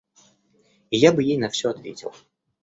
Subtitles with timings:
[0.89, 2.11] И я бы ей на все ответил.